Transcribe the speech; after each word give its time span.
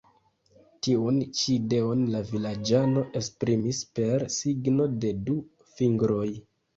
Tiun 0.85 1.17
ĉi 1.39 1.43
ideon 1.57 1.99
la 2.15 2.21
vilaĝano 2.29 3.03
esprimis 3.19 3.81
per 3.99 4.25
signo 4.37 4.89
de 5.05 5.13
du 5.29 5.37
fingroj. 5.75 6.25